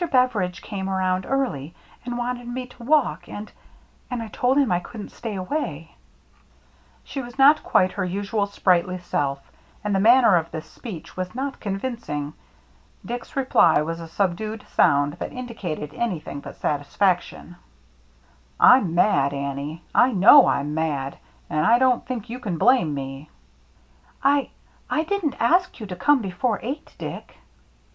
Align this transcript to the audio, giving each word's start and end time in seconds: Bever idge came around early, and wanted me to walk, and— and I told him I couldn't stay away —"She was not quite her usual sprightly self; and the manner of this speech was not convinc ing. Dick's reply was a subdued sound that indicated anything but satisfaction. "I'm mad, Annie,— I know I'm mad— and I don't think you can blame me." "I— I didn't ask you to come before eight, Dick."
Bever 0.07 0.39
idge 0.39 0.63
came 0.63 0.89
around 0.89 1.27
early, 1.29 1.75
and 2.05 2.17
wanted 2.17 2.47
me 2.47 2.65
to 2.65 2.83
walk, 2.83 3.29
and— 3.29 3.51
and 4.09 4.23
I 4.23 4.29
told 4.29 4.57
him 4.57 4.71
I 4.71 4.79
couldn't 4.79 5.11
stay 5.11 5.35
away 5.35 5.95
—"She 7.03 7.21
was 7.21 7.37
not 7.37 7.61
quite 7.61 7.91
her 7.91 8.03
usual 8.03 8.47
sprightly 8.47 8.97
self; 8.97 9.51
and 9.83 9.93
the 9.93 9.99
manner 9.99 10.37
of 10.37 10.49
this 10.49 10.65
speech 10.65 11.15
was 11.15 11.35
not 11.35 11.59
convinc 11.59 12.09
ing. 12.09 12.33
Dick's 13.05 13.35
reply 13.35 13.83
was 13.83 13.99
a 13.99 14.07
subdued 14.07 14.65
sound 14.69 15.13
that 15.19 15.31
indicated 15.33 15.93
anything 15.93 16.39
but 16.39 16.55
satisfaction. 16.55 17.57
"I'm 18.59 18.95
mad, 18.95 19.35
Annie,— 19.35 19.83
I 20.07 20.13
know 20.13 20.47
I'm 20.47 20.73
mad— 20.73 21.19
and 21.47 21.63
I 21.63 21.77
don't 21.77 22.03
think 22.07 22.27
you 22.27 22.39
can 22.39 22.57
blame 22.57 22.91
me." 22.95 23.29
"I— 24.23 24.49
I 24.89 25.03
didn't 25.03 25.39
ask 25.39 25.79
you 25.79 25.85
to 25.85 25.95
come 25.95 26.23
before 26.23 26.59
eight, 26.63 26.91
Dick." 26.97 27.37